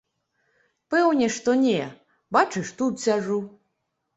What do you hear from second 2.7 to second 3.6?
тут сяджу.